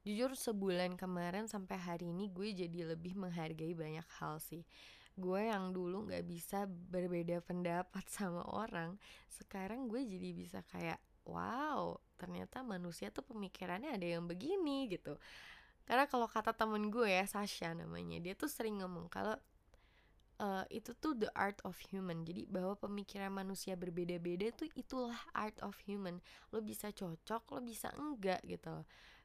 jujur 0.04 0.36
sebulan 0.36 1.00
kemarin 1.00 1.48
sampai 1.48 1.80
hari 1.80 2.12
ini 2.12 2.28
gue 2.28 2.52
jadi 2.52 2.92
lebih 2.92 3.16
menghargai 3.16 3.72
banyak 3.72 4.04
hal 4.20 4.38
sih. 4.44 4.68
Gue 5.16 5.48
yang 5.48 5.72
dulu 5.72 6.12
nggak 6.12 6.28
bisa 6.28 6.68
berbeda 6.68 7.40
pendapat 7.40 8.04
sama 8.16 8.44
orang 8.52 9.00
sekarang 9.32 9.88
gue 9.88 10.04
jadi 10.04 10.30
bisa 10.36 10.60
kayak 10.70 11.00
wow 11.24 11.96
ternyata 12.20 12.62
manusia 12.62 13.10
tuh 13.16 13.24
pemikirannya 13.24 13.96
ada 13.96 14.08
yang 14.20 14.28
begini 14.28 14.92
gitu. 14.92 15.16
Karena 15.88 16.08
kalau 16.08 16.28
kata 16.28 16.52
temen 16.52 16.92
gue 16.92 17.08
ya 17.08 17.24
Sasha 17.24 17.72
namanya 17.72 18.20
dia 18.20 18.36
tuh 18.36 18.52
sering 18.52 18.84
ngomong 18.84 19.08
kalau 19.08 19.36
uh, 20.44 20.64
itu 20.68 20.92
tuh 21.00 21.16
the 21.16 21.32
art 21.32 21.64
of 21.64 21.80
human. 21.92 22.28
Jadi 22.28 22.44
bahwa 22.52 22.76
pemikiran 22.76 23.32
manusia 23.32 23.80
berbeda-beda 23.80 24.52
tuh 24.52 24.68
itulah 24.76 25.20
art 25.32 25.56
of 25.64 25.80
human. 25.88 26.20
Lo 26.52 26.60
bisa 26.60 26.92
cocok 26.92 27.56
lo 27.56 27.60
bisa 27.64 27.88
enggak 27.96 28.44
gitu 28.44 28.84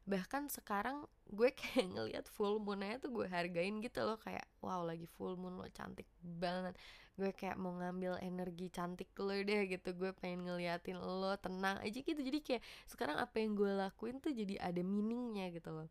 bahkan 0.09 0.49
sekarang 0.49 1.05
gue 1.29 1.53
kayak 1.61 1.87
ngelihat 1.93 2.27
full 2.33 2.57
moonnya 2.57 2.97
tuh 2.97 3.13
gue 3.13 3.27
hargain 3.29 3.85
gitu 3.85 4.01
loh 4.01 4.17
kayak 4.17 4.49
wow 4.65 4.81
lagi 4.81 5.05
full 5.05 5.37
moon 5.37 5.61
lo 5.61 5.69
cantik 5.69 6.09
banget. 6.25 6.75
Gue 7.19 7.35
kayak 7.37 7.61
mau 7.61 7.77
ngambil 7.77 8.17
energi 8.25 8.73
cantik 8.73 9.13
lo 9.21 9.37
deh 9.37 9.69
gitu 9.69 9.93
gue 9.93 10.11
pengen 10.17 10.49
ngeliatin 10.49 10.97
lo 10.97 11.37
tenang 11.37 11.77
aja 11.85 11.99
gitu. 12.01 12.17
Jadi 12.17 12.39
kayak 12.41 12.63
sekarang 12.89 13.21
apa 13.21 13.37
yang 13.37 13.53
gue 13.53 13.69
lakuin 13.69 14.17
tuh 14.19 14.33
jadi 14.33 14.57
ada 14.65 14.81
meaningnya 14.81 15.53
gitu 15.53 15.69
loh. 15.69 15.89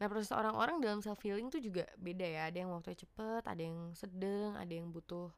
Nah 0.00 0.06
proses 0.08 0.32
orang-orang 0.32 0.80
dalam 0.80 1.00
self 1.00 1.20
healing 1.24 1.48
tuh 1.48 1.64
juga 1.64 1.88
beda 1.96 2.26
ya. 2.28 2.42
Ada 2.52 2.68
yang 2.68 2.70
waktunya 2.76 3.00
cepet 3.00 3.42
ada 3.48 3.62
yang 3.64 3.96
sedang 3.96 4.52
ada 4.60 4.72
yang 4.72 4.92
butuh 4.92 5.32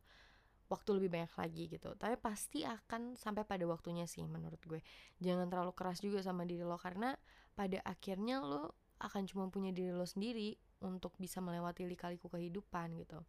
waktu 0.73 0.91
lebih 0.97 1.11
banyak 1.13 1.33
lagi 1.37 1.65
gitu. 1.69 1.93
Tapi 1.95 2.17
pasti 2.17 2.65
akan 2.65 3.15
sampai 3.21 3.45
pada 3.45 3.69
waktunya 3.69 4.09
sih 4.09 4.25
menurut 4.25 4.59
gue. 4.65 4.81
Jangan 5.21 5.53
terlalu 5.53 5.77
keras 5.77 6.01
juga 6.01 6.25
sama 6.25 6.49
diri 6.49 6.65
lo 6.65 6.81
karena 6.81 7.13
pada 7.53 7.79
akhirnya 7.85 8.41
lo 8.41 8.75
akan 9.03 9.27
cuma 9.27 9.51
punya 9.51 9.75
diri 9.75 9.91
lo 9.91 10.07
sendiri 10.07 10.55
untuk 10.83 11.15
bisa 11.19 11.39
melewati 11.43 11.87
lika-liku 11.87 12.31
kehidupan 12.31 12.95
gitu 12.99 13.21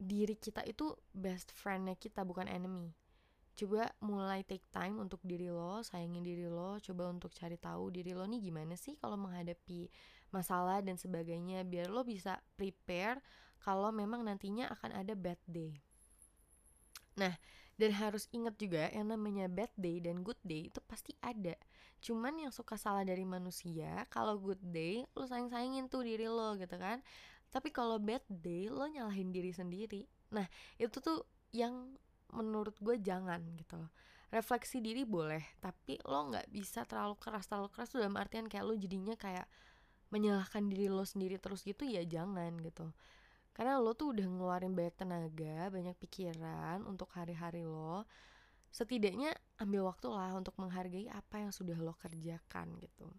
diri 0.00 0.32
kita 0.36 0.64
itu 0.64 0.96
best 1.12 1.52
friendnya 1.52 1.92
kita 1.96 2.24
bukan 2.24 2.48
enemy 2.48 2.92
coba 3.52 3.92
mulai 4.00 4.40
take 4.48 4.64
time 4.72 4.96
untuk 4.96 5.20
diri 5.20 5.52
lo 5.52 5.84
sayangin 5.84 6.24
diri 6.24 6.48
lo 6.48 6.80
coba 6.80 7.12
untuk 7.12 7.36
cari 7.36 7.60
tahu 7.60 7.92
diri 7.92 8.16
lo 8.16 8.24
nih 8.24 8.40
gimana 8.40 8.72
sih 8.80 8.96
kalau 8.96 9.20
menghadapi 9.20 9.92
masalah 10.32 10.80
dan 10.80 10.96
sebagainya 10.96 11.66
biar 11.68 11.92
lo 11.92 12.00
bisa 12.06 12.40
prepare 12.56 13.20
kalau 13.60 13.92
memang 13.92 14.24
nantinya 14.24 14.72
akan 14.72 15.04
ada 15.04 15.12
bad 15.12 15.36
day. 15.44 15.76
Nah, 17.18 17.34
dan 17.80 17.96
harus 17.96 18.28
ingat 18.30 18.60
juga 18.60 18.92
yang 18.92 19.08
namanya 19.08 19.48
bad 19.48 19.72
day 19.80 20.04
dan 20.04 20.20
good 20.20 20.38
day 20.44 20.68
itu 20.68 20.78
pasti 20.84 21.16
ada. 21.24 21.56
Cuman 22.04 22.36
yang 22.36 22.52
suka 22.52 22.76
salah 22.76 23.02
dari 23.02 23.24
manusia, 23.24 24.04
kalau 24.12 24.36
good 24.36 24.60
day 24.60 25.08
lo 25.16 25.24
sayang-sayangin 25.24 25.88
tuh 25.88 26.04
diri 26.04 26.28
lo 26.28 26.54
gitu 26.60 26.76
kan. 26.76 27.00
Tapi 27.48 27.72
kalau 27.72 27.96
bad 27.96 28.22
day 28.28 28.68
lo 28.68 28.84
nyalahin 28.84 29.32
diri 29.32 29.50
sendiri. 29.50 30.04
Nah, 30.36 30.44
itu 30.76 31.00
tuh 31.00 31.24
yang 31.56 31.96
menurut 32.30 32.76
gue 32.78 33.00
jangan 33.00 33.42
gitu 33.58 33.80
loh. 33.80 33.90
Refleksi 34.30 34.78
diri 34.78 35.02
boleh, 35.02 35.42
tapi 35.58 35.98
lo 36.06 36.30
nggak 36.30 36.54
bisa 36.54 36.86
terlalu 36.86 37.18
keras 37.18 37.50
terlalu 37.50 37.72
keras 37.74 37.90
dalam 37.90 38.14
artian 38.14 38.46
kayak 38.46 38.62
lo 38.62 38.78
jadinya 38.78 39.18
kayak 39.18 39.50
menyalahkan 40.14 40.66
diri 40.70 40.86
lo 40.90 41.02
sendiri 41.06 41.38
terus 41.38 41.62
gitu 41.62 41.86
ya 41.86 42.02
jangan 42.06 42.58
gitu 42.62 42.90
karena 43.52 43.76
lo 43.82 43.92
tuh 43.92 44.14
udah 44.14 44.26
ngeluarin 44.26 44.72
banyak 44.72 44.94
tenaga 44.94 45.68
banyak 45.68 45.96
pikiran 45.98 46.86
untuk 46.86 47.10
hari-hari 47.12 47.66
lo 47.66 48.06
setidaknya 48.70 49.34
ambil 49.58 49.90
waktu 49.90 50.06
lah 50.08 50.30
untuk 50.38 50.54
menghargai 50.56 51.10
apa 51.10 51.42
yang 51.42 51.50
sudah 51.50 51.74
lo 51.74 51.98
kerjakan 51.98 52.78
gitu. 52.78 53.10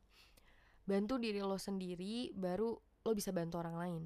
Bantu 0.88 1.20
diri 1.20 1.44
lo 1.44 1.60
sendiri 1.60 2.32
baru 2.32 2.72
lo 2.80 3.12
bisa 3.12 3.36
bantu 3.36 3.60
orang 3.60 3.78
lain. 3.78 4.04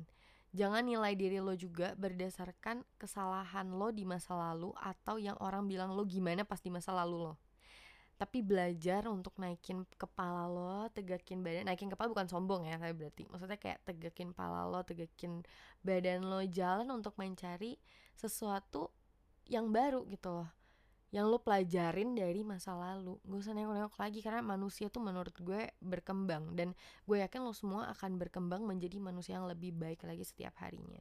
Jangan 0.55 0.88
nilai 0.88 1.13
diri 1.13 1.38
lo 1.44 1.53
juga 1.53 1.94
berdasarkan 2.00 2.82
kesalahan 2.98 3.70
lo 3.70 3.94
di 3.94 4.08
masa 4.08 4.34
lalu 4.34 4.74
atau 4.79 5.22
yang 5.22 5.38
orang 5.38 5.70
bilang 5.70 5.94
lo 5.94 6.01
gimana 6.08 6.48
pas 6.48 6.60
di 6.63 6.74
masa 6.74 6.96
lalu 6.96 7.29
lo 7.29 7.36
tapi 8.15 8.39
belajar 8.39 9.12
untuk 9.12 9.36
naikin 9.36 9.84
kepala 10.00 10.48
lo, 10.48 10.88
tegakin 10.95 11.43
badan, 11.43 11.67
naikin 11.67 11.91
kepala 11.91 12.07
bukan 12.07 12.31
sombong 12.31 12.63
ya, 12.63 12.79
tapi 12.79 12.95
berarti 12.95 13.27
maksudnya 13.27 13.60
kayak 13.60 13.84
tegakin 13.84 14.31
kepala 14.31 14.63
lo, 14.72 14.79
tegakin 14.88 15.43
badan 15.84 16.24
lo, 16.24 16.39
jalan 16.48 16.88
untuk 16.95 17.19
mencari 17.19 17.75
sesuatu 18.15 18.88
yang 19.51 19.67
baru 19.69 20.07
gitu 20.07 20.31
loh. 20.31 20.50
Yang 21.13 21.25
lo 21.31 21.38
pelajarin 21.39 22.12
dari 22.12 22.41
masa 22.43 22.75
lalu. 22.75 23.15
Gak 23.24 23.39
usah 23.39 23.53
nengok-nengok 23.55 23.95
lagi 23.95 24.19
karena 24.19 24.41
manusia 24.43 24.91
tuh 24.91 25.00
menurut 25.00 25.36
gue 25.39 25.72
berkembang. 25.79 26.55
Dan 26.60 26.75
gue 27.07 27.24
yakin 27.24 27.39
lo 27.39 27.55
semua 27.55 27.88
akan 27.95 28.19
berkembang 28.19 28.67
menjadi 28.67 29.00
manusia 29.00 29.39
yang 29.39 29.48
lebih 29.48 29.72
baik 29.72 30.03
lagi 30.03 30.27
setiap 30.27 30.60
harinya. 30.60 31.00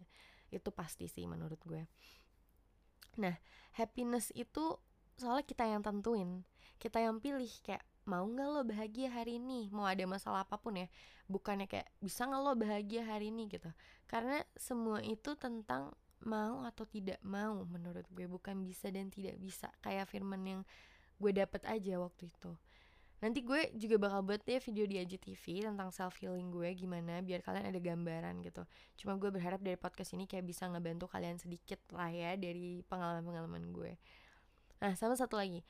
Itu 0.55 0.71
pasti 0.71 1.11
sih 1.11 1.27
menurut 1.27 1.59
gue. 1.67 1.83
Nah 3.19 3.35
happiness 3.75 4.31
itu 4.39 4.79
soalnya 5.19 5.45
kita 5.47 5.65
yang 5.67 5.83
tentuin 5.83 6.43
kita 6.85 7.01
yang 7.01 7.17
pilih 7.17 7.49
kayak 7.65 7.81
mau 8.05 8.29
nggak 8.29 8.49
lo 8.51 8.61
bahagia 8.69 9.09
hari 9.09 9.41
ini? 9.41 9.73
Mau 9.73 9.89
ada 9.89 10.05
masalah 10.05 10.45
apa 10.45 10.61
pun 10.61 10.77
ya 10.77 10.89
bukannya 11.25 11.65
kayak 11.65 11.89
bisa 12.05 12.29
nggak 12.29 12.43
lo 12.45 12.53
bahagia 12.53 13.03
hari 13.09 13.33
ini? 13.33 13.49
Gitu. 13.49 13.73
Karena 14.05 14.45
semua 14.53 15.01
itu 15.01 15.33
tentang 15.41 15.97
mau 16.25 16.65
atau 16.69 16.85
tidak 16.89 17.21
mau 17.25 17.65
menurut 17.69 18.05
gue 18.13 18.29
bukan 18.29 18.65
bisa 18.65 18.89
dan 18.93 19.09
tidak 19.09 19.37
bisa 19.41 19.69
kayak 19.81 20.09
firman 20.09 20.41
yang 20.45 20.61
gue 21.17 21.33
dapet 21.33 21.65
aja 21.65 21.97
waktu 21.97 22.29
itu. 22.29 22.53
Nanti 23.25 23.41
gue 23.41 23.73
juga 23.81 23.97
bakal 23.97 24.21
buat 24.21 24.45
deh 24.45 24.61
video 24.61 24.85
di 24.85 25.01
IGTV 25.01 25.65
tentang 25.65 25.89
self 25.89 26.21
healing 26.21 26.53
gue 26.53 26.69
gimana 26.77 27.25
biar 27.25 27.41
kalian 27.41 27.73
ada 27.73 27.81
gambaran 27.81 28.45
gitu. 28.45 28.69
Cuma 29.01 29.17
gue 29.17 29.33
berharap 29.33 29.65
dari 29.65 29.81
podcast 29.81 30.13
ini 30.13 30.29
kayak 30.29 30.45
bisa 30.45 30.69
ngebantu 30.69 31.09
kalian 31.09 31.41
sedikit 31.41 31.81
lah 31.97 32.13
ya 32.13 32.37
dari 32.37 32.85
pengalaman-pengalaman 32.85 33.73
gue 33.73 33.97
nah 34.85 34.93
sama 34.93 35.17
satu 35.17 35.41
lagi. 35.41 35.65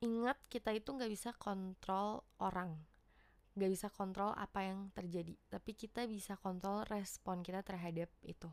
Ingat 0.00 0.40
kita 0.48 0.72
itu 0.72 0.88
nggak 0.88 1.12
bisa 1.12 1.36
kontrol 1.36 2.24
orang. 2.40 2.80
Nggak 3.52 3.70
bisa 3.76 3.86
kontrol 3.92 4.32
apa 4.32 4.64
yang 4.64 4.88
terjadi. 4.96 5.36
Tapi 5.52 5.76
kita 5.76 6.08
bisa 6.08 6.40
kontrol 6.40 6.88
respon 6.88 7.44
kita 7.44 7.60
terhadap 7.60 8.08
itu. 8.24 8.48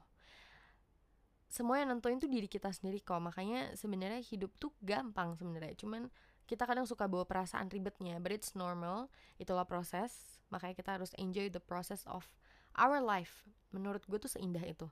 Semua 1.48 1.80
yang 1.80 1.96
nentuin 1.96 2.20
tuh 2.20 2.28
diri 2.28 2.52
kita 2.52 2.76
sendiri 2.76 3.00
kok. 3.00 3.24
Makanya 3.24 3.72
sebenarnya 3.80 4.20
hidup 4.20 4.52
tuh 4.60 4.76
gampang 4.84 5.40
sebenarnya. 5.40 5.78
Cuman 5.80 6.12
kita 6.44 6.68
kadang 6.68 6.84
suka 6.84 7.08
bawa 7.08 7.24
perasaan 7.24 7.72
ribetnya 7.72 8.20
but 8.20 8.36
it's 8.36 8.52
normal. 8.52 9.08
Itulah 9.40 9.64
proses. 9.64 10.42
Makanya 10.52 10.76
kita 10.76 10.92
harus 11.00 11.16
enjoy 11.16 11.48
the 11.48 11.64
process 11.64 12.04
of 12.10 12.28
our 12.76 13.00
life. 13.00 13.48
Menurut 13.72 14.04
gue 14.10 14.20
tuh 14.20 14.34
seindah 14.34 14.66
itu. 14.68 14.92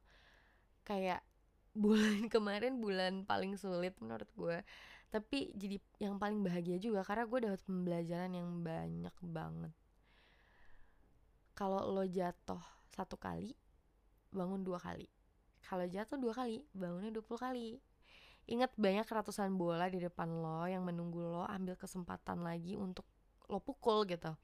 Kayak 0.88 1.26
bulan 1.74 2.30
kemarin 2.34 2.78
bulan 2.78 3.26
paling 3.26 3.58
sulit 3.58 3.98
menurut 3.98 4.30
gue 4.38 4.62
tapi 5.14 5.54
jadi 5.54 5.78
yang 6.02 6.18
paling 6.18 6.42
bahagia 6.42 6.82
juga 6.82 7.06
karena 7.06 7.30
gue 7.30 7.40
dapat 7.46 7.62
pembelajaran 7.70 8.32
yang 8.34 8.50
banyak 8.66 9.16
banget 9.22 9.74
kalau 11.54 11.86
lo 11.86 12.02
jatuh 12.10 12.62
satu 12.90 13.14
kali 13.14 13.54
bangun 14.34 14.66
dua 14.66 14.82
kali 14.82 15.06
kalau 15.64 15.88
jatuh 15.88 16.20
dua 16.20 16.34
kali, 16.36 16.62
bangunnya 16.76 17.10
20 17.10 17.40
kali. 17.40 17.80
Ingat 18.52 18.76
banyak 18.76 19.08
ratusan 19.08 19.56
bola 19.56 19.88
di 19.88 20.04
depan 20.04 20.28
lo 20.28 20.68
yang 20.68 20.84
menunggu 20.84 21.24
lo 21.24 21.48
ambil 21.48 21.80
kesempatan 21.80 22.44
lagi 22.44 22.76
untuk 22.76 23.08
lo 23.48 23.64
pukul 23.64 24.04
gitu. 24.04 24.36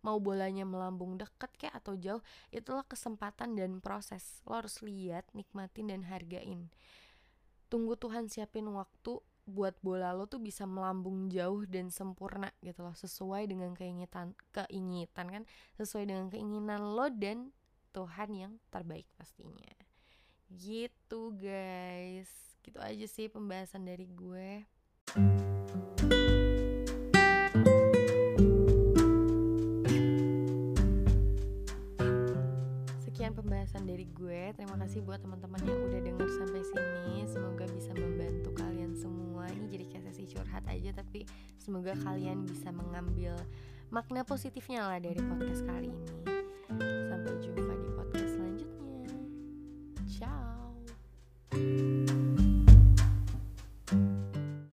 Mau 0.00 0.16
bolanya 0.16 0.64
melambung 0.64 1.20
deket 1.20 1.50
kayak 1.60 1.84
atau 1.84 1.92
jauh, 1.98 2.22
itulah 2.54 2.86
kesempatan 2.86 3.58
dan 3.58 3.82
proses. 3.82 4.40
Lo 4.48 4.56
harus 4.56 4.80
lihat, 4.80 5.28
nikmatin 5.36 5.92
dan 5.92 6.06
hargain. 6.06 6.70
Tunggu 7.68 7.98
Tuhan 7.98 8.30
siapin 8.30 8.64
waktu 8.70 9.20
buat 9.50 9.74
bola 9.82 10.14
lo 10.14 10.30
tuh 10.30 10.38
bisa 10.38 10.62
melambung 10.64 11.26
jauh 11.26 11.66
dan 11.66 11.90
sempurna 11.90 12.54
gitu 12.62 12.86
loh 12.86 12.94
sesuai 12.94 13.50
dengan 13.50 13.74
keinginan 13.74 14.32
keinginan 14.54 15.26
kan? 15.26 15.42
Sesuai 15.74 16.06
dengan 16.06 16.26
keinginan 16.30 16.94
lo 16.94 17.10
dan 17.10 17.50
Tuhan 17.90 18.30
yang 18.30 18.52
terbaik 18.70 19.10
pastinya. 19.18 19.74
Gitu 20.46 21.34
guys. 21.34 22.30
Gitu 22.62 22.78
aja 22.78 23.06
sih 23.10 23.26
pembahasan 23.26 23.82
dari 23.82 24.06
gue 24.06 24.62
pembahasan 33.60 33.84
dari 33.84 34.08
gue. 34.16 34.56
Terima 34.56 34.72
kasih 34.80 35.04
buat 35.04 35.20
teman-teman 35.20 35.60
yang 35.68 35.84
udah 35.84 36.00
denger 36.00 36.28
sampai 36.32 36.64
sini. 36.64 37.28
Semoga 37.28 37.68
bisa 37.68 37.92
membantu 37.92 38.56
kalian 38.56 38.96
semua. 38.96 39.52
Ini 39.52 39.68
jadi 39.68 39.84
kayak 39.84 40.04
sesi 40.08 40.32
curhat 40.32 40.64
aja 40.64 40.96
Tapi 40.96 41.28
semoga 41.60 41.92
kalian 42.00 42.48
bisa 42.48 42.72
mengambil 42.72 43.36
makna 43.92 44.24
positifnya 44.24 44.88
lah 44.88 44.96
dari 44.96 45.20
podcast 45.20 45.60
kali 45.68 45.92
ini 45.92 46.19